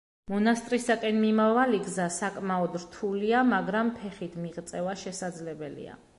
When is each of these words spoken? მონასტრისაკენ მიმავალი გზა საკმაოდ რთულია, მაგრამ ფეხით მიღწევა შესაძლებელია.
მონასტრისაკენ 0.31 1.19
მიმავალი 1.25 1.81
გზა 1.87 2.07
საკმაოდ 2.17 2.79
რთულია, 2.85 3.45
მაგრამ 3.53 3.95
ფეხით 4.01 4.43
მიღწევა 4.47 4.99
შესაძლებელია. 5.05 6.05